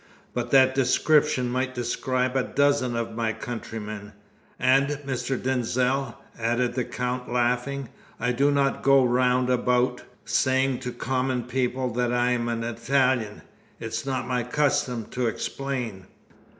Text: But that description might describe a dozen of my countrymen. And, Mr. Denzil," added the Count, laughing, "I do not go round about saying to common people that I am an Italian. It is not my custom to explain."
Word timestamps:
But 0.33 0.49
that 0.49 0.73
description 0.73 1.51
might 1.51 1.75
describe 1.75 2.35
a 2.35 2.41
dozen 2.41 2.95
of 2.95 3.15
my 3.15 3.33
countrymen. 3.33 4.13
And, 4.57 4.87
Mr. 5.05 5.39
Denzil," 5.39 6.17
added 6.39 6.73
the 6.73 6.85
Count, 6.85 7.31
laughing, 7.31 7.89
"I 8.19 8.31
do 8.31 8.49
not 8.49 8.81
go 8.81 9.03
round 9.05 9.51
about 9.51 10.01
saying 10.25 10.79
to 10.79 10.91
common 10.91 11.43
people 11.43 11.91
that 11.93 12.11
I 12.11 12.31
am 12.31 12.49
an 12.49 12.63
Italian. 12.63 13.43
It 13.79 13.89
is 13.89 14.03
not 14.03 14.27
my 14.27 14.41
custom 14.41 15.05
to 15.11 15.27
explain." 15.27 16.07